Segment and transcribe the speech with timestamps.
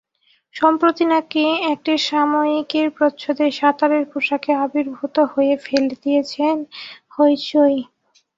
[0.55, 1.43] সম্প্রতি নাকি
[1.71, 6.55] একটি সাময়িকীর প্রচ্ছদে সাঁতারের পোশাকে আবির্ভূত হয়ে ফেলে দিয়েছেন
[7.15, 7.77] হইচই।